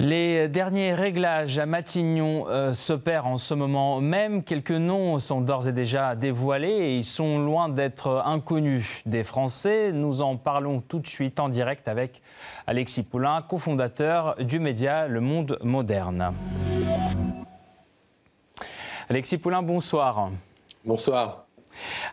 Les 0.00 0.48
derniers 0.48 0.94
réglages 0.94 1.58
à 1.58 1.66
Matignon 1.66 2.46
euh, 2.48 2.72
s'opèrent 2.72 3.26
en 3.26 3.36
ce 3.36 3.52
moment 3.52 4.00
même. 4.00 4.42
Quelques 4.42 4.70
noms 4.70 5.18
sont 5.18 5.42
d'ores 5.42 5.68
et 5.68 5.72
déjà 5.72 6.16
dévoilés 6.16 6.68
et 6.70 6.96
ils 6.96 7.04
sont 7.04 7.38
loin 7.38 7.68
d'être 7.68 8.22
inconnus 8.24 9.02
des 9.04 9.24
Français. 9.24 9.92
Nous 9.92 10.22
en 10.22 10.38
parlons 10.38 10.80
tout 10.80 11.00
de 11.00 11.06
suite 11.06 11.38
en 11.38 11.50
direct 11.50 11.86
avec 11.86 12.22
Alexis 12.66 13.02
Poulain, 13.02 13.42
cofondateur 13.46 14.36
du 14.36 14.58
média 14.58 15.06
Le 15.06 15.20
Monde 15.20 15.58
Moderne. 15.62 16.32
Alexis 19.10 19.36
Poulain, 19.36 19.60
bonsoir. 19.60 20.30
Bonsoir. 20.86 21.44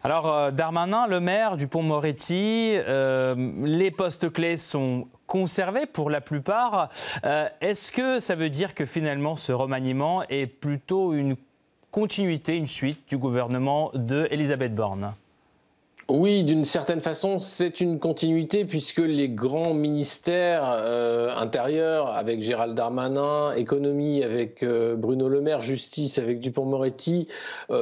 Alors, 0.04 0.28
euh, 0.28 0.52
Darmanin, 0.52 1.08
le 1.08 1.22
maire 1.22 1.56
du 1.56 1.70
Pont-Moretti, 1.70 2.74
euh, 2.76 3.34
les 3.64 3.92
postes 3.92 4.30
clés 4.30 4.58
sont 4.58 5.08
conservés 5.28 5.86
pour 5.86 6.10
la 6.10 6.22
plupart. 6.22 6.90
Euh, 7.24 7.48
est-ce 7.62 7.92
que 7.92 8.20
ça 8.20 8.34
veut 8.34 8.50
dire 8.50 8.74
que 8.74 8.86
finalement 8.86 9.36
ce 9.36 9.52
remaniement 9.52 10.24
est 10.30 10.48
plutôt 10.48 11.14
une 11.14 11.36
continuité, 11.92 12.56
une 12.56 12.68
suite 12.68 13.00
du 13.08 13.18
gouvernement 13.18 13.92
de 13.94 14.28
Elisabeth 14.32 14.74
Borne? 14.74 15.14
Oui, 16.10 16.46
d'une 16.46 16.64
certaine 16.64 17.02
façon, 17.02 17.38
c'est 17.38 17.82
une 17.82 18.00
continuité 18.00 18.64
puisque 18.64 19.00
les 19.00 19.28
grands 19.28 19.74
ministères 19.74 20.64
euh, 20.66 21.36
intérieurs, 21.36 22.08
avec 22.08 22.42
Gérald 22.42 22.76
Darmanin, 22.76 23.54
économie 23.54 24.24
avec 24.24 24.64
euh, 24.64 24.96
Bruno 24.96 25.28
Le 25.28 25.42
Maire, 25.42 25.62
justice 25.62 26.18
avec 26.18 26.40
Dupont-Moretti, 26.40 27.28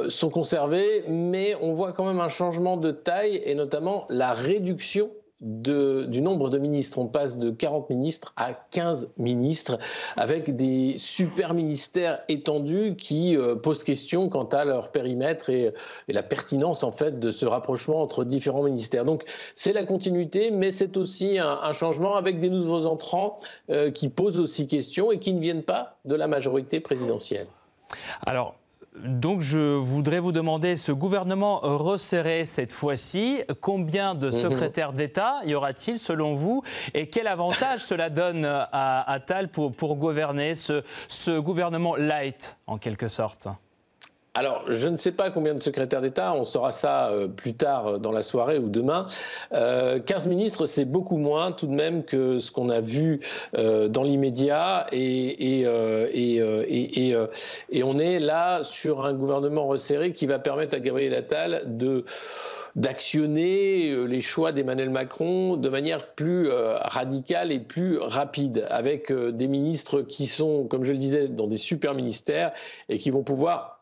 sont 0.08 0.30
conservés, 0.30 1.04
mais 1.06 1.54
on 1.62 1.72
voit 1.72 1.92
quand 1.92 2.04
même 2.04 2.18
un 2.18 2.28
changement 2.28 2.76
de 2.76 2.90
taille 2.90 3.40
et 3.44 3.54
notamment 3.54 4.06
la 4.08 4.32
réduction 4.32 5.10
du 5.40 6.22
nombre 6.22 6.48
de 6.48 6.58
ministres. 6.58 6.98
On 6.98 7.06
passe 7.06 7.38
de 7.38 7.50
40 7.50 7.90
ministres 7.90 8.32
à 8.36 8.54
15 8.54 9.14
ministres, 9.18 9.78
avec 10.16 10.56
des 10.56 10.94
super 10.98 11.52
ministères 11.52 12.20
étendus 12.28 12.96
qui 12.96 13.36
euh, 13.36 13.54
posent 13.54 13.84
question 13.84 14.28
quant 14.28 14.44
à 14.44 14.64
leur 14.64 14.90
périmètre 14.92 15.50
et, 15.50 15.74
la 16.08 16.22
pertinence 16.22 16.84
en 16.84 16.92
fait 16.92 17.18
de 17.18 17.30
ce 17.30 17.44
rapprochement 17.44 18.00
entre 18.00 18.24
différents 18.24 18.62
ministères. 18.62 19.04
Donc 19.04 19.24
c'est 19.54 19.72
la 19.72 19.84
continuité, 19.84 20.50
mais 20.50 20.70
c'est 20.70 20.96
aussi 20.96 21.38
un, 21.38 21.72
changement 21.72 22.16
avec 22.16 22.40
des 22.40 22.48
nouveaux 22.48 22.86
entrants 22.86 23.38
euh, 23.70 23.90
qui 23.90 24.08
posent 24.08 24.40
aussi 24.40 24.66
question 24.66 25.12
et 25.12 25.18
qui 25.18 25.34
ne 25.34 25.40
viennent 25.40 25.64
pas 25.64 25.98
de 26.06 26.14
la 26.14 26.26
majorité 26.26 26.80
présidentielle. 26.80 27.48
Alors, 28.24 28.54
donc 29.04 29.40
je 29.40 29.76
voudrais 29.76 30.20
vous 30.20 30.32
demander, 30.32 30.76
ce 30.76 30.92
gouvernement 30.92 31.60
resserré 31.62 32.44
cette 32.44 32.72
fois-ci, 32.72 33.42
combien 33.60 34.14
de 34.14 34.26
mhm. 34.26 34.32
secrétaires 34.32 34.92
d'État 34.92 35.40
y 35.44 35.54
aura-t-il 35.54 35.98
selon 35.98 36.34
vous 36.34 36.62
Et 36.94 37.08
quel 37.08 37.26
avantage 37.26 37.80
cela 37.84 38.10
donne 38.10 38.44
à, 38.44 39.10
à 39.10 39.20
Tal 39.20 39.48
pour, 39.48 39.96
gouverner 39.96 40.54
ce 40.54 41.38
gouvernement 41.38 41.96
light 41.96 42.56
en 42.66 42.78
quelque 42.78 43.08
sorte? 43.08 43.48
Alors, 44.36 44.64
je 44.68 44.88
ne 44.90 44.96
sais 44.96 45.12
pas 45.12 45.30
combien 45.30 45.54
de 45.54 45.60
secrétaires 45.60 46.02
d'État, 46.02 46.34
on 46.34 46.44
saura 46.44 46.70
ça 46.70 47.08
euh, 47.08 47.26
plus 47.26 47.54
tard 47.54 47.86
euh, 47.86 47.98
dans 47.98 48.12
la 48.12 48.20
soirée 48.20 48.58
ou 48.58 48.68
demain. 48.68 49.06
15 49.50 49.54
euh, 49.54 50.28
ministres, 50.28 50.66
c'est 50.66 50.84
beaucoup 50.84 51.16
moins 51.16 51.52
tout 51.52 51.66
de 51.66 51.72
même 51.72 52.04
que 52.04 52.38
ce 52.38 52.52
qu'on 52.52 52.68
a 52.68 52.82
vu 52.82 53.20
dans 53.54 54.02
l'immédiat. 54.02 54.88
Et, 54.92 55.62
et, 55.62 55.66
on 57.82 57.98
est 57.98 58.18
là 58.18 58.62
sur 58.62 59.06
un 59.06 59.14
gouvernement 59.14 59.66
resserré 59.66 60.12
qui 60.12 60.26
va 60.26 60.38
permettre 60.38 60.76
à 60.76 60.80
Gabriel 60.80 61.14
Attal 61.14 61.62
de 61.64 62.04
d'actionner 62.74 64.06
les 64.06 64.20
choix 64.20 64.52
d'Emmanuel 64.52 64.90
Macron 64.90 65.56
de 65.56 65.70
manière 65.70 66.08
plus 66.08 66.50
radicale 66.50 67.50
et 67.50 67.58
plus 67.58 67.96
rapide, 67.96 68.66
avec 68.68 69.10
des 69.10 69.48
ministres 69.48 70.02
qui 70.02 70.26
sont, 70.26 70.66
comme 70.66 70.84
je 70.84 70.92
le 70.92 70.98
disais, 70.98 71.28
dans 71.28 71.46
des 71.46 71.56
super 71.56 71.94
ministères 71.94 72.52
et 72.90 72.98
qui 72.98 73.08
vont 73.08 73.22
pouvoir 73.22 73.75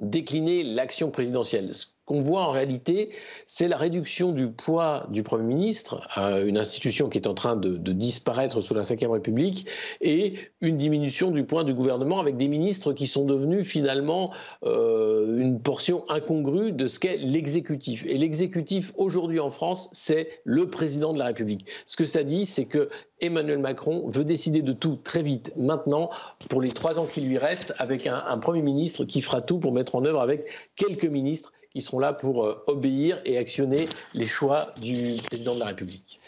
décliner 0.00 0.62
l'action 0.62 1.10
présidentielle 1.10 1.72
qu'on 2.04 2.20
voit 2.20 2.42
en 2.42 2.50
réalité, 2.50 3.10
c'est 3.46 3.68
la 3.68 3.76
réduction 3.76 4.32
du 4.32 4.50
poids 4.50 5.06
du 5.10 5.22
Premier 5.22 5.54
ministre, 5.54 6.06
une 6.16 6.58
institution 6.58 7.08
qui 7.08 7.18
est 7.18 7.26
en 7.26 7.34
train 7.34 7.56
de, 7.56 7.92
disparaître 7.92 8.60
sous 8.60 8.74
la 8.74 8.82
Ve 8.82 9.10
République, 9.10 9.66
et 10.00 10.34
une 10.60 10.76
diminution 10.76 11.30
du 11.30 11.44
poids 11.44 11.64
du 11.64 11.72
gouvernement 11.72 12.20
avec 12.20 12.36
des 12.36 12.48
ministres 12.48 12.92
qui 12.92 13.06
sont 13.06 13.24
devenus 13.24 13.66
finalement 13.66 14.32
euh, 14.64 15.38
une 15.38 15.60
portion 15.60 16.04
incongrue 16.08 16.72
de 16.72 16.86
ce 16.86 16.98
qu'est 16.98 17.16
l'exécutif. 17.16 18.04
Et 18.06 18.18
l'exécutif 18.18 18.92
aujourd'hui 18.96 19.40
en 19.40 19.50
France, 19.50 19.88
c'est 19.92 20.28
le 20.44 20.68
président 20.68 21.12
de 21.12 21.18
la 21.18 21.26
République. 21.26 21.66
Ce 21.86 21.96
que 21.96 22.04
ça 22.04 22.22
dit, 22.22 22.44
c'est 22.44 22.66
que 22.66 22.90
Emmanuel 23.20 23.58
Macron 23.58 24.08
veut 24.08 24.24
décider 24.24 24.60
de 24.60 24.72
tout 24.72 24.96
très 24.96 25.22
vite, 25.22 25.52
maintenant, 25.56 26.10
pour 26.50 26.60
les 26.60 26.70
trois 26.70 26.98
ans 26.98 27.06
qui 27.06 27.22
lui 27.22 27.38
restent, 27.38 27.72
avec 27.78 28.06
un, 28.06 28.22
un 28.26 28.38
Premier 28.38 28.60
ministre 28.60 29.04
qui 29.04 29.22
fera 29.22 29.40
tout 29.40 29.58
pour 29.58 29.72
mettre 29.72 29.94
en 29.94 30.04
œuvre 30.04 30.20
avec 30.20 30.50
quelques 30.76 31.06
ministres 31.06 31.52
qui 31.74 31.82
seront 31.82 31.98
là 31.98 32.12
pour 32.12 32.44
euh, 32.44 32.62
obéir 32.68 33.20
et 33.24 33.36
actionner 33.36 33.88
les 34.14 34.26
choix 34.26 34.68
du 34.80 35.16
président 35.26 35.54
de 35.54 35.60
la 35.60 35.66
République. 35.66 36.20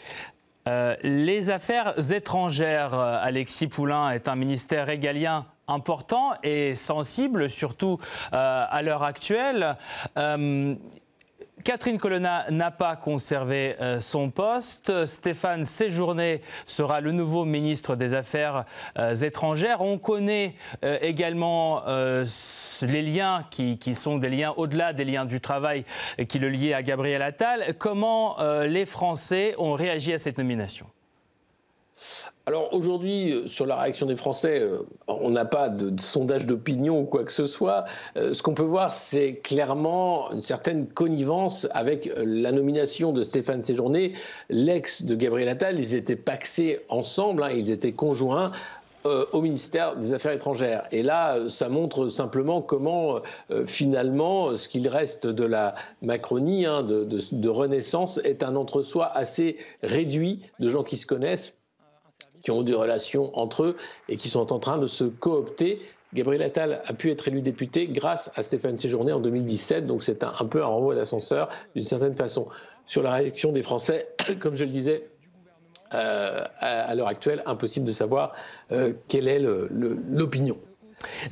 Euh, 0.67 0.97
les 1.03 1.49
affaires 1.49 1.93
étrangères, 2.11 2.93
euh, 2.93 3.17
Alexis 3.21 3.67
Poulain, 3.67 4.11
est 4.11 4.27
un 4.27 4.35
ministère 4.35 4.87
régalien 4.87 5.45
important 5.69 6.33
et 6.43 6.75
sensible, 6.75 7.49
surtout 7.49 7.99
à 8.31 8.81
l'heure 8.83 9.03
actuelle. 9.03 9.75
Catherine 11.67 11.97
Colonna 11.97 12.45
n'a 12.49 12.71
pas 12.71 12.95
conservé 12.95 13.75
euh, 13.81 13.99
son 13.99 14.29
poste. 14.29 15.05
Stéphane 15.05 15.65
Séjourné 15.65 16.39
sera 16.65 17.01
le 17.01 17.11
nouveau 17.11 17.43
ministre 17.43 17.97
des 17.97 18.13
Affaires 18.13 18.63
euh, 18.97 19.13
étrangères. 19.13 19.81
On 19.81 19.97
connaît 19.97 20.55
euh, 20.85 20.97
également 21.01 21.83
les 21.85 23.01
liens 23.01 23.45
qui, 23.51 23.77
qui, 23.79 23.95
sont 23.95 24.17
des 24.17 24.29
liens 24.29 24.53
au-delà 24.55 24.93
des 24.93 25.03
liens 25.03 25.25
du 25.25 25.41
travail 25.41 25.83
qui 26.29 26.39
le 26.39 26.47
liaient 26.47 26.73
à 26.73 26.83
Gabriel 26.83 27.21
Attal. 27.21 27.75
Comment 27.77 28.37
les 28.63 28.85
Français 28.85 29.53
ont 29.57 29.73
réagi 29.73 30.13
à 30.13 30.19
cette 30.19 30.37
nomination? 30.37 30.87
Alors 32.45 32.73
aujourd'hui, 32.73 33.33
euh, 33.33 33.47
sur 33.47 33.65
la 33.65 33.75
réaction 33.75 34.05
des 34.05 34.15
Français, 34.15 34.59
euh, 34.59 34.79
on 35.07 35.31
n'a 35.31 35.45
pas 35.45 35.69
de, 35.69 35.99
sondage 35.99 36.45
d'opinion 36.45 37.01
ou 37.01 37.05
quoi 37.05 37.23
que 37.23 37.31
ce 37.31 37.45
soit. 37.45 37.85
Euh, 38.15 38.33
ce 38.33 38.43
qu'on 38.43 38.53
peut 38.53 38.63
voir, 38.63 38.93
c'est 38.93 39.41
clairement 39.43 40.31
une 40.31 40.41
certaine 40.41 40.87
connivence 40.87 41.67
avec 41.71 42.09
la 42.15 42.51
nomination 42.51 43.11
de 43.11 43.21
Stéphane 43.23 43.63
Séjourné, 43.63 44.13
l'ex 44.49 45.03
de 45.03 45.15
Gabriel 45.15 45.49
Attal. 45.49 45.79
Ils 45.79 45.95
étaient 45.95 46.15
paxés 46.15 46.79
ensemble, 46.89 47.43
hein, 47.43 47.51
ils 47.51 47.71
étaient 47.71 47.93
conjoints 47.93 48.51
au 49.31 49.39
ministère 49.39 49.95
des 49.95 50.13
Affaires 50.13 50.33
étrangères. 50.33 50.85
Et 50.91 51.01
là, 51.01 51.47
ça 51.47 51.69
montre 51.69 52.09
simplement 52.09 52.61
comment, 52.61 53.21
finalement, 53.65 54.53
ce 54.53 54.67
qu'il 54.67 54.85
reste 54.89 55.27
de 55.27 55.45
la 55.45 55.75
Macronie, 56.01 56.65
hein, 56.65 56.83
de, 56.83 57.05
de, 57.05 57.49
Renaissance, 57.49 58.19
est 58.25 58.43
un 58.43 58.57
entre-soi 58.57 59.05
assez 59.05 59.55
réduit 59.81 60.41
de 60.59 60.67
gens 60.67 60.83
qui 60.83 60.97
se 60.97 61.07
connaissent 61.07 61.56
qui 62.43 62.51
ont 62.51 62.61
des 62.61 62.73
relations 62.73 63.37
entre 63.37 63.63
eux 63.63 63.77
et 64.09 64.17
qui 64.17 64.29
sont 64.29 64.53
en 64.53 64.59
train 64.59 64.77
de 64.77 64.87
se 64.87 65.03
coopter. 65.03 65.81
Gabriel 66.13 66.41
Attal 66.41 66.81
a 66.85 66.93
pu 66.93 67.11
être 67.11 67.27
élu 67.27 67.41
député 67.41 67.87
grâce 67.87 68.31
à 68.35 68.43
Stéphane 68.43 68.77
Séjourné 68.79 69.11
en 69.11 69.19
2017, 69.19 69.85
donc 69.85 70.03
c'est 70.03 70.23
un, 70.23 70.45
peu 70.45 70.63
un 70.63 70.67
renvoi 70.67 70.95
d'ascenseur 70.95 71.49
d'une 71.75 71.83
certaine 71.83 72.13
façon. 72.13 72.47
Sur 72.85 73.03
la 73.03 73.11
réaction 73.11 73.51
des 73.51 73.61
Français, 73.61 74.07
comme 74.39 74.55
je 74.55 74.63
le 74.63 74.71
disais, 74.71 75.09
euh, 75.93 76.45
à, 76.59 76.95
l'heure 76.95 77.09
actuelle, 77.09 77.43
impossible 77.45 77.85
de 77.85 77.91
savoir 77.91 78.33
euh, 78.71 78.93
quelle 79.09 79.27
est 79.27 79.39
l'opinion. 79.39 80.57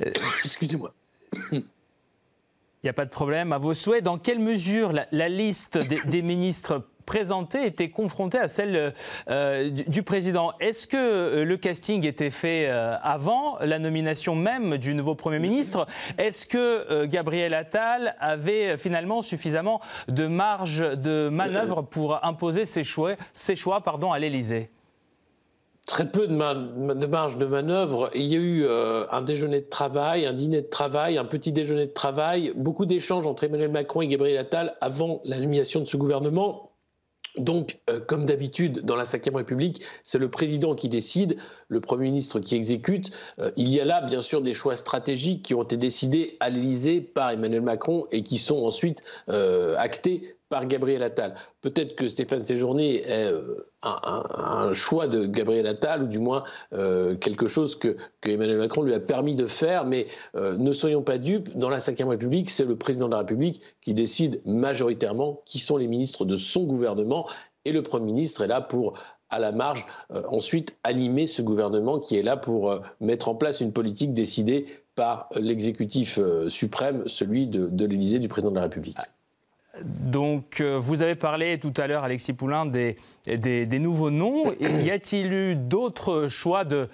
Excusez-moi. 0.44 0.92
Il 1.52 1.64
n'y 2.84 2.90
a 2.90 2.92
pas 2.92 3.06
de 3.06 3.10
problème. 3.10 3.52
À 3.52 3.58
vos 3.58 3.74
souhaits, 3.74 4.04
dans 4.04 4.18
quelle 4.18 4.38
mesure 4.38 4.92
la, 4.92 5.28
liste 5.28 5.78
des, 5.78 6.00
des 6.04 6.22
ministres 6.22 6.82
présentée 7.06 7.64
était 7.64 7.88
confrontée 7.88 8.38
à 8.38 8.48
celle 8.48 8.92
euh, 9.30 9.70
du, 9.70 10.02
président. 10.02 10.52
Est-ce 10.60 10.86
que 10.86 10.96
euh, 10.96 11.44
le 11.44 11.56
casting 11.56 12.04
était 12.04 12.30
fait 12.30 12.66
euh, 12.68 12.96
avant 13.02 13.58
la 13.60 13.78
nomination 13.78 14.34
même 14.34 14.76
du 14.76 14.94
nouveau 14.94 15.14
Premier 15.14 15.38
ministre? 15.38 15.86
Est-ce 16.18 16.46
que 16.46 17.06
Gabriel 17.06 17.54
Attal 17.54 18.16
avait 18.18 18.76
finalement 18.76 19.22
suffisamment 19.22 19.80
de 20.08 20.26
marge 20.26 20.80
de 20.80 21.28
manœuvre 21.28 21.82
pour 21.82 22.24
imposer 22.24 22.64
ses 22.64 22.84
choix, 22.84 23.14
ses 23.32 23.54
choix 23.54 23.80
pardon, 23.82 24.12
à 24.12 24.18
l'Élysée? 24.18 24.70
Très 25.86 26.10
peu 26.10 26.26
de, 26.26 27.06
marge 27.06 27.38
de 27.38 27.46
manœuvre. 27.46 28.10
Il 28.14 28.22
y 28.22 28.34
a 28.34 28.38
eu 28.38 28.66
un 28.68 29.22
déjeuner 29.22 29.60
de 29.60 29.68
travail, 29.68 30.26
un 30.26 30.32
dîner 30.32 30.62
de 30.62 30.66
travail, 30.66 31.16
un 31.16 31.24
petit 31.24 31.52
déjeuner 31.52 31.86
de 31.86 31.92
travail, 31.92 32.52
beaucoup 32.56 32.86
d'échanges 32.86 33.26
entre 33.26 33.44
Emmanuel 33.44 33.70
Macron 33.70 34.00
et 34.00 34.08
Gabriel 34.08 34.38
Attal 34.38 34.76
avant 34.80 35.20
la 35.24 35.38
nomination 35.38 35.78
de 35.78 35.84
ce 35.84 35.96
gouvernement. 35.96 36.72
Donc, 37.38 37.78
euh, 37.90 38.00
comme 38.00 38.24
d'habitude, 38.24 38.80
dans 38.80 38.96
la 38.96 39.04
Ve 39.04 39.34
République, 39.34 39.82
c'est 40.02 40.18
le 40.18 40.30
président 40.30 40.74
qui 40.74 40.88
décide, 40.88 41.36
le 41.68 41.80
Premier 41.80 42.06
ministre 42.06 42.40
qui 42.40 42.54
exécute. 42.54 43.10
Euh, 43.38 43.50
il 43.56 43.68
y 43.68 43.80
a 43.80 43.84
là, 43.84 44.00
bien 44.00 44.22
sûr, 44.22 44.40
des 44.40 44.54
choix 44.54 44.74
stratégiques 44.76 45.42
qui 45.42 45.54
ont 45.54 45.62
été 45.62 45.76
décidés 45.76 46.36
à 46.40 46.48
l'Élysée 46.48 47.00
par 47.00 47.30
Emmanuel 47.30 47.60
Macron 47.60 48.06
et 48.10 48.22
qui 48.22 48.38
sont 48.38 48.64
ensuite 48.64 49.02
euh, 49.28 49.76
actés 49.76 50.36
par 50.48 50.66
Gabriel 50.66 51.02
Attal. 51.02 51.34
Peut-être 51.60 51.96
que 51.96 52.06
Stéphane 52.06 52.42
Séjourné 52.42 53.02
est 53.02 53.24
euh, 53.24 53.68
un, 53.82 54.72
choix 54.72 55.08
de 55.08 55.26
Gabriel 55.26 55.66
Attal, 55.66 56.04
ou 56.04 56.06
du 56.06 56.18
moins 56.18 56.44
euh, 56.72 57.16
quelque 57.16 57.46
chose 57.46 57.76
que, 57.76 57.96
Emmanuel 58.24 58.58
Macron 58.58 58.82
lui 58.82 58.94
a 58.94 59.00
permis 59.00 59.34
de 59.34 59.46
faire, 59.46 59.84
mais 59.84 60.06
euh, 60.34 60.56
ne 60.56 60.72
soyons 60.72 61.02
pas 61.02 61.18
dupes, 61.18 61.56
dans 61.56 61.70
la 61.70 61.78
Ve 61.78 62.08
République, 62.08 62.50
c'est 62.50 62.64
le 62.64 62.76
président 62.76 63.06
de 63.06 63.12
la 63.12 63.18
République 63.18 63.60
qui 63.80 63.94
décide 63.94 64.40
majoritairement 64.44 65.42
qui 65.46 65.58
sont 65.58 65.76
les 65.76 65.86
ministres 65.86 66.24
de 66.24 66.36
son 66.36 66.64
gouvernement, 66.64 67.28
et 67.64 67.72
le 67.72 67.82
Premier 67.82 68.06
ministre 68.06 68.42
est 68.42 68.48
là 68.48 68.60
pour 68.60 68.94
à 69.28 69.40
la 69.40 69.50
marge, 69.50 69.86
ensuite 70.28 70.76
animer 70.84 71.26
ce 71.26 71.42
gouvernement 71.42 71.98
qui 71.98 72.16
est 72.16 72.22
là 72.22 72.36
pour 72.36 72.80
mettre 73.00 73.28
en 73.28 73.34
place 73.34 73.60
une 73.60 73.72
politique 73.72 74.14
décidée 74.14 74.66
par 74.94 75.28
l'exécutif 75.34 76.20
suprême, 76.46 77.02
celui 77.08 77.48
de, 77.48 77.68
de 77.68 77.86
l'Élysée 77.86 78.20
du 78.20 78.28
président 78.28 78.52
de 78.52 78.56
la 78.56 78.62
République. 78.62 78.96
Donc, 79.82 80.60
euh, 80.60 80.78
vous 80.78 81.02
avez 81.02 81.14
parlé 81.14 81.58
tout 81.58 81.72
à 81.76 81.86
l'heure, 81.86 82.04
Alexis 82.04 82.32
Poulain, 82.32 82.66
des, 82.66 82.96
nouveaux 83.78 84.10
noms. 84.10 84.52
y 84.60 84.90
a-t-il 84.90 85.32
eu 85.32 85.56
d'autres 85.56 86.28
choix 86.28 86.64
de, 86.64 86.88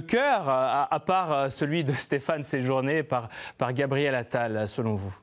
cœur, 0.00 0.48
à, 0.48 1.02
part 1.06 1.32
euh, 1.32 1.48
celui 1.48 1.84
de 1.84 1.92
Stéphane 1.92 2.42
Séjourné 2.42 3.02
par, 3.02 3.28
par 3.58 3.72
Gabriel 3.72 4.14
Attal, 4.14 4.66
selon 4.68 4.94
vous? 4.94 5.14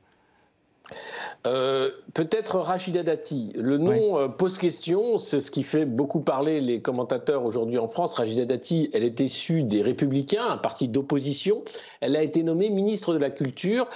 Euh, 1.46 1.92
peut-être 2.14 2.60
Rachida 2.60 3.04
Dati. 3.04 3.52
Le 3.56 3.78
nom 3.78 4.30
pose 4.30 4.58
question, 4.58 5.18
c'est 5.18 5.42
ce 5.42 5.52
qui 5.52 5.64
fait 5.64 5.86
beaucoup 5.86 6.22
parler 6.22 6.62
les 6.62 6.82
commentateurs 6.82 7.44
aujourd'hui 7.44 7.78
en 7.78 7.90
France. 7.90 8.14
Rachida 8.14 8.46
Dati, 8.46 8.90
elle 8.94 9.04
est 9.04 9.20
issue 9.20 9.64
des 9.64 9.82
Républicains, 9.82 10.46
un 10.46 10.58
parti 10.58 10.88
d'opposition. 10.88 11.64
Elle 12.00 12.16
a 12.16 12.24
été 12.24 12.42
nommée 12.42 12.70
ministre 12.70 13.14
de 13.14 13.20
la 13.20 13.30
Culture 13.30 13.88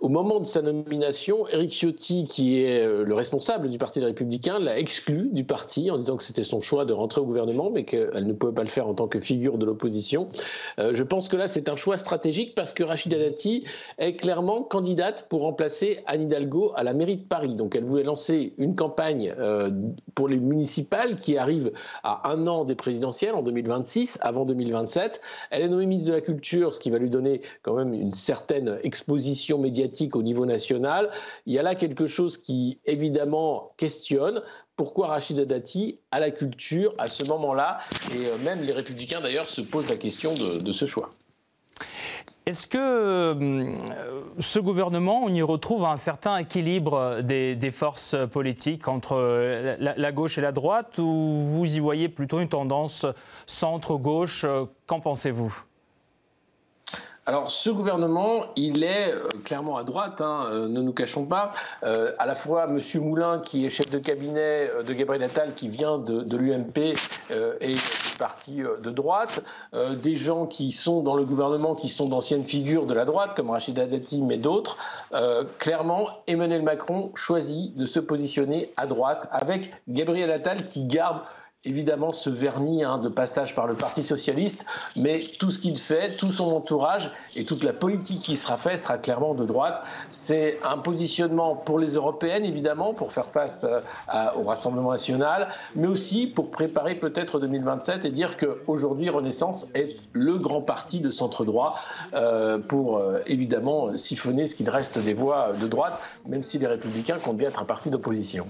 au 0.00 0.08
moment 0.08 0.40
de 0.40 0.46
sa 0.46 0.62
nomination, 0.62 1.46
Éric 1.48 1.72
Ciotti, 1.72 2.26
qui 2.26 2.62
est 2.62 2.86
euh, 2.86 3.04
le 3.04 3.14
responsable 3.14 3.68
du 3.68 3.76
Parti 3.76 4.00
des 4.00 4.06
Républicains, 4.06 4.58
l'a 4.58 4.78
exclu 4.78 5.28
du 5.30 5.44
parti 5.44 5.90
en 5.90 5.98
disant 5.98 6.16
que 6.16 6.24
c'était 6.24 6.42
son 6.42 6.62
choix 6.62 6.86
de 6.86 6.94
rentrer 6.94 7.20
au 7.20 7.26
gouvernement, 7.26 7.70
mais 7.70 7.84
qu'elle 7.84 8.26
ne 8.26 8.32
pouvait 8.32 8.54
pas 8.54 8.62
le 8.62 8.70
faire 8.70 8.88
en 8.88 8.94
tant 8.94 9.08
que 9.08 9.20
figure 9.20 9.58
de 9.58 9.66
l'opposition. 9.66 10.28
Euh, 10.78 10.92
je 10.94 11.02
pense 11.02 11.28
que 11.28 11.36
là, 11.36 11.48
c'est 11.48 11.68
un 11.68 11.76
choix 11.76 11.98
stratégique 11.98 12.54
parce 12.54 12.72
que 12.72 12.82
Rachida 12.82 13.18
Dati 13.18 13.64
est 13.98 14.16
clairement 14.16 14.62
candidate 14.62 15.26
pour 15.28 15.42
remplacer 15.42 16.00
Anne 16.06 16.22
Hidalgo 16.22 16.72
à 16.76 16.82
la 16.82 16.94
mairie 16.94 17.18
de 17.18 17.24
Paris. 17.24 17.54
Donc 17.54 17.76
elle 17.76 17.84
voulait 17.84 18.02
lancer 18.02 18.54
une 18.56 18.74
campagne 18.74 19.34
euh, 19.38 19.70
pour 20.14 20.28
les 20.28 20.40
municipales 20.40 21.16
qui 21.16 21.36
arrive 21.36 21.72
à 22.04 22.30
un 22.30 22.46
an 22.46 22.64
des 22.64 22.74
présidentielles 22.74 23.34
en 23.34 23.42
2026, 23.42 24.18
avant 24.22 24.46
2027. 24.46 25.20
Elle 25.50 25.62
est 25.62 25.68
nommée 25.68 25.84
ministre 25.84 26.08
de 26.08 26.14
la 26.14 26.22
Culture, 26.22 26.72
ce 26.72 26.80
qui 26.80 26.90
va 26.90 26.96
lui 26.96 27.10
donner 27.10 27.42
quand 27.62 27.74
même 27.74 27.92
une 27.92 28.12
certaine 28.12 28.78
exposition 28.82 29.58
médiatique 29.58 29.89
au 30.14 30.22
niveau 30.22 30.46
national. 30.46 31.10
Il 31.46 31.54
y 31.54 31.58
a 31.58 31.62
là 31.62 31.74
quelque 31.74 32.06
chose 32.06 32.36
qui, 32.36 32.78
évidemment, 32.84 33.72
questionne. 33.76 34.42
Pourquoi 34.76 35.08
Rachida 35.08 35.44
Dati 35.44 35.98
à 36.10 36.20
la 36.20 36.30
culture 36.30 36.92
à 36.98 37.08
ce 37.08 37.24
moment-là 37.24 37.78
Et 38.14 38.26
euh, 38.26 38.38
même 38.44 38.62
les 38.62 38.72
républicains, 38.72 39.20
d'ailleurs, 39.20 39.48
se 39.48 39.60
posent 39.60 39.90
la 39.90 39.96
question 39.96 40.32
de, 40.34 40.72
ce 40.72 40.86
choix. 40.86 41.10
Est-ce 42.46 42.66
que 42.66 42.78
euh, 42.78 43.76
ce 44.38 44.58
gouvernement, 44.58 45.22
on 45.24 45.28
y 45.28 45.42
retrouve 45.42 45.84
un 45.84 45.96
certain 45.96 46.38
équilibre 46.38 47.20
des, 47.22 47.70
forces 47.72 48.16
politiques 48.32 48.88
entre 48.88 49.16
la, 49.78 49.94
la, 49.96 50.12
gauche 50.12 50.38
et 50.38 50.40
la 50.40 50.52
droite, 50.52 50.98
ou 50.98 51.44
vous 51.46 51.76
y 51.76 51.80
voyez 51.80 52.08
plutôt 52.08 52.40
une 52.40 52.48
tendance 52.48 53.06
centre-gauche? 53.46 54.46
Qu'en 54.86 55.00
pensez-vous? 55.00 55.69
Alors, 57.30 57.48
ce 57.48 57.70
gouvernement, 57.70 58.46
il 58.56 58.82
est 58.82 59.12
euh, 59.12 59.28
clairement 59.44 59.76
à 59.76 59.84
droite, 59.84 60.20
hein, 60.20 60.48
euh, 60.50 60.66
ne 60.66 60.82
nous 60.82 60.92
cachons 60.92 61.26
pas. 61.26 61.52
Euh, 61.84 62.10
à 62.18 62.26
la 62.26 62.34
fois 62.34 62.64
M. 62.64 62.80
Moulin, 63.04 63.38
qui 63.38 63.64
est 63.64 63.68
chef 63.68 63.88
de 63.88 63.98
cabinet 63.98 64.68
de 64.84 64.92
Gabriel 64.92 65.22
Attal, 65.22 65.54
qui 65.54 65.68
vient 65.68 65.96
de, 65.98 66.36
l'UMP 66.36 66.96
et 67.60 67.74
du 67.74 68.16
parti 68.18 68.62
de 68.82 68.90
droite, 68.90 69.44
des 70.02 70.16
gens 70.16 70.46
qui 70.46 70.72
sont 70.72 71.02
dans 71.04 71.14
le 71.14 71.24
gouvernement, 71.24 71.76
qui 71.76 71.88
sont 71.88 72.08
d'anciennes 72.08 72.44
figures 72.44 72.86
de 72.86 72.94
la 72.94 73.04
droite, 73.04 73.34
comme 73.36 73.50
Rachida 73.50 73.86
Dati, 73.86 74.22
mais 74.22 74.36
d'autres. 74.36 74.76
clairement, 75.58 76.08
Emmanuel 76.26 76.62
Macron 76.62 77.12
choisit 77.14 77.76
de 77.76 77.84
se 77.84 78.00
positionner 78.00 78.72
à 78.76 78.88
droite 78.88 79.28
avec 79.30 79.72
Gabriel 79.86 80.32
Attal 80.32 80.64
qui 80.64 80.82
garde 80.82 81.20
évidemment 81.64 82.12
ce 82.12 82.30
vernis 82.30 82.84
hein, 82.84 82.98
de 82.98 83.10
passage 83.10 83.54
par 83.54 83.66
le 83.66 83.74
Parti 83.74 84.02
socialiste, 84.02 84.64
mais 84.96 85.20
tout 85.38 85.50
ce 85.50 85.60
qu'il 85.60 85.76
fait, 85.76 86.16
tout 86.16 86.28
son 86.28 86.52
entourage 86.52 87.10
et 87.36 87.44
toute 87.44 87.64
la 87.64 87.74
politique 87.74 88.20
qui 88.20 88.36
sera 88.36 88.56
faite 88.56 88.78
sera 88.78 88.96
clairement 88.96 89.34
de 89.34 89.44
droite. 89.44 89.82
C'est 90.08 90.58
un 90.64 90.78
positionnement 90.78 91.56
pour 91.56 91.78
les 91.78 91.94
européennes, 91.94 92.46
évidemment, 92.46 92.94
pour 92.94 93.12
faire 93.12 93.26
face 93.26 93.64
euh, 93.64 93.80
au 94.36 94.44
Rassemblement 94.44 94.92
national, 94.92 95.48
mais 95.74 95.86
aussi 95.86 96.26
pour 96.26 96.50
préparer 96.50 96.94
peut-être 96.94 97.38
2027 97.38 98.06
et 98.06 98.10
dire 98.10 98.38
qu'aujourd'hui, 98.38 99.10
Renaissance 99.10 99.68
est 99.74 100.06
le 100.12 100.38
grand 100.38 100.62
parti 100.62 101.00
de 101.00 101.10
centre-droit 101.10 101.78
euh, 102.14 102.58
pour 102.58 102.96
euh, 102.96 103.20
évidemment 103.26 103.96
siphonner 103.96 104.46
ce 104.46 104.54
qu'il 104.54 104.70
reste 104.70 104.98
des 104.98 105.14
voix 105.14 105.52
de 105.60 105.68
droite, 105.68 106.00
même 106.26 106.42
si 106.42 106.58
les 106.58 106.66
Républicains 106.66 107.18
comptent 107.18 107.36
bien 107.36 107.48
être 107.48 107.60
un 107.60 107.66
parti 107.66 107.90
d'opposition. 107.90 108.46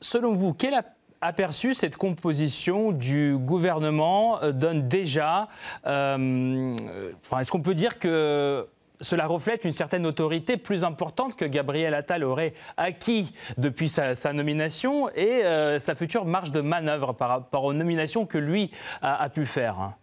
Selon 0.00 0.34
vous, 0.34 0.54
quelle 0.54 0.72
aperçu, 1.20 1.74
cette 1.74 1.96
composition 1.96 2.92
du 2.92 3.36
gouvernement 3.38 4.42
euh, 4.42 4.52
donne 4.52 4.88
déjà. 4.88 5.48
Euh, 5.86 6.76
est-ce 7.38 7.50
qu'on 7.50 7.62
peut 7.62 7.74
dire 7.74 7.98
que 7.98 8.66
cela 9.00 9.26
reflète 9.26 9.64
une 9.64 9.72
certaine 9.72 10.06
autorité 10.06 10.56
plus 10.56 10.84
importante 10.84 11.34
que 11.34 11.44
Gabriel 11.44 11.94
Attal 11.94 12.22
aurait 12.22 12.52
acquis 12.76 13.32
depuis 13.56 13.88
sa, 13.88 14.14
nomination 14.32 15.08
et 15.10 15.44
euh, 15.44 15.78
sa 15.78 15.94
future 15.94 16.26
marge 16.26 16.52
de 16.52 16.60
manœuvre 16.60 17.14
par 17.14 17.30
rapport 17.30 17.64
aux 17.64 17.72
nominations 17.72 18.26
que 18.26 18.38
lui 18.38 18.70
a 19.00 19.28
pu 19.30 19.46
faire? 19.46 19.94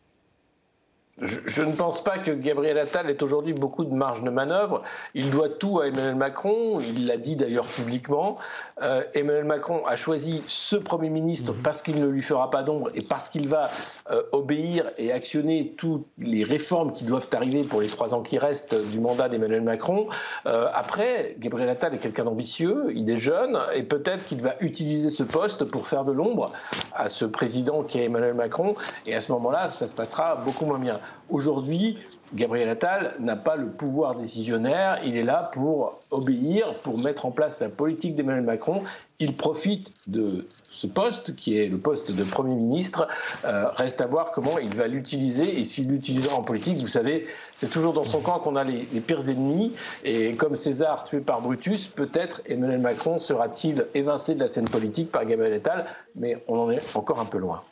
Je, 1.20 1.64
ne 1.64 1.72
pense 1.72 2.04
pas 2.04 2.20
que 2.20 2.30
Gabriel 2.30 2.78
Attal 2.78 3.10
ait 3.10 3.24
aujourd'hui 3.24 3.54
beaucoup 3.54 3.86
de 3.86 3.94
marge 3.94 4.22
de 4.22 4.30
manœuvre. 4.30 4.84
Il 5.16 5.32
doit 5.32 5.50
tout 5.50 5.80
à 5.80 5.88
Emmanuel 5.88 6.16
Macron. 6.16 6.80
Il 6.80 7.08
l'a 7.08 7.18
dit 7.18 7.36
d'ailleurs 7.36 7.66
publiquement. 7.66 8.38
Euh, 8.84 9.04
Emmanuel 9.16 9.46
Macron 9.46 9.84
a 9.88 9.96
choisi 9.96 10.44
ce 10.46 10.76
Premier 10.76 11.10
ministre 11.10 11.54
mhm. 11.54 11.62
parce 11.64 11.82
qu'il 11.82 12.00
ne 12.00 12.06
lui 12.06 12.22
fera 12.22 12.52
pas 12.52 12.62
d'ombre 12.62 12.92
et 12.94 13.02
parce 13.02 13.30
qu'il 13.30 13.48
va 13.48 13.72
euh, 14.12 14.22
obéir 14.32 14.92
et 15.00 15.12
actionner 15.12 15.74
toutes 15.76 16.06
les 16.20 16.44
réformes 16.44 16.94
qui 16.94 17.04
doivent 17.04 17.30
arriver 17.34 17.64
pour 17.64 17.82
les 17.82 17.88
trois 17.88 18.14
ans 18.14 18.22
qui 18.22 18.38
restent 18.38 18.76
du 18.92 19.00
mandat 19.00 19.28
d'Emmanuel 19.28 19.64
Macron. 19.64 20.10
Euh, 20.46 20.68
après, 20.72 21.36
Gabriel 21.40 21.70
Attal 21.70 21.96
est 21.96 21.98
quelqu'un 21.98 22.26
d'ambitieux, 22.26 22.92
il 22.94 23.10
est 23.10 23.16
jeune 23.16 23.58
et 23.74 23.82
peut-être 23.82 24.26
qu'il 24.26 24.42
va 24.42 24.54
utiliser 24.60 25.10
ce 25.10 25.24
poste 25.24 25.64
pour 25.64 25.88
faire 25.88 26.06
de 26.06 26.12
l'ombre 26.12 26.52
à 26.94 27.10
ce 27.10 27.26
président 27.26 27.82
qui 27.82 28.00
est 28.00 28.06
Emmanuel 28.06 28.36
Macron. 28.36 28.76
Et 29.08 29.16
à 29.16 29.22
ce 29.22 29.32
moment-là, 29.32 29.70
ça 29.70 29.88
se 29.88 29.96
passera 29.96 30.36
beaucoup 30.36 30.68
moins 30.68 30.80
bien. 30.80 31.00
Aujourd'hui, 31.30 31.98
Gabriel 32.34 32.70
Attal 32.70 33.16
n'a 33.20 33.36
pas 33.36 33.58
le 33.58 33.68
pouvoir 33.68 34.16
décisionnaire, 34.16 35.00
il 35.04 35.18
est 35.18 35.24
là 35.24 35.50
pour 35.54 36.00
obéir, 36.10 36.76
pour 36.84 36.98
mettre 36.98 37.26
en 37.26 37.32
place 37.32 37.60
la 37.60 37.68
politique 37.68 38.16
d'Emmanuel 38.16 38.46
Macron. 38.46 38.82
Il 39.20 39.36
profite 39.36 39.92
de 40.08 40.48
ce 40.70 40.88
poste, 40.88 41.36
qui 41.36 41.58
est 41.58 41.68
le 41.68 41.78
poste 41.78 42.12
de 42.12 42.24
Premier 42.24 42.56
ministre. 42.56 43.08
Euh, 43.44 43.68
reste 43.70 44.00
à 44.00 44.08
voir 44.08 44.32
comment 44.32 44.58
il 44.60 44.74
va 44.74 44.88
l'utiliser 44.88 45.60
et 45.60 45.64
s'il 45.64 45.90
l'utilisera 45.90 46.36
en 46.36 46.44
politique. 46.44 46.78
Vous 46.78 46.88
savez, 46.88 47.26
c'est 47.56 47.70
toujours 47.70 47.94
dans 47.94 48.06
son 48.06 48.22
camp 48.22 48.40
qu'on 48.40 48.56
a 48.56 48.64
les, 48.64 48.88
les, 48.94 49.02
pires 49.02 49.28
ennemis. 49.30 49.74
Et 50.04 50.34
comme 50.36 50.56
César 50.56 51.04
tué 51.04 51.20
par 51.20 51.42
Brutus, 51.42 51.88
peut-être 51.88 52.42
Emmanuel 52.46 52.80
Macron 52.80 53.20
sera-t-il 53.20 53.86
évincé 53.96 54.36
de 54.36 54.40
la 54.40 54.48
scène 54.48 54.70
politique 54.70 55.12
par 55.12 55.26
Gabriel 55.26 55.54
Attal, 55.54 55.86
mais 56.16 56.42
on 56.48 56.58
en 56.60 56.72
est 56.72 56.96
encore 56.96 57.20
un 57.20 57.26
peu 57.26 57.38
loin. 57.38 57.64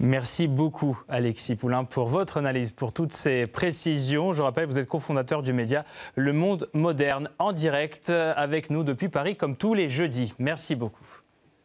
Merci 0.00 0.46
beaucoup, 0.46 1.00
Alexis 1.08 1.56
Poulain, 1.56 1.84
pour 1.84 2.06
votre 2.06 2.36
analyse, 2.36 2.70
pour 2.70 2.92
toutes 2.92 3.12
ces 3.12 3.46
précisions. 3.46 4.32
Je 4.32 4.42
rappelle, 4.42 4.66
vous 4.66 4.78
êtes 4.78 4.88
cofondateur 4.88 5.42
du 5.42 5.52
média 5.52 5.84
Le 6.14 6.32
Monde 6.32 6.68
Moderne 6.72 7.30
en 7.38 7.52
direct 7.52 8.10
avec 8.10 8.70
nous 8.70 8.84
depuis 8.84 9.08
Paris, 9.08 9.36
comme 9.36 9.56
tous 9.56 9.74
les 9.74 9.88
jeudis. 9.88 10.34
Merci 10.38 10.76
beaucoup. 10.76 11.04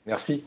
Merci. 0.06 0.44